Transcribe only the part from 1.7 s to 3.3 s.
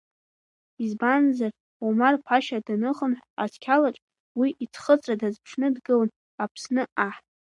Омар-ԥашьа даныхынҳә,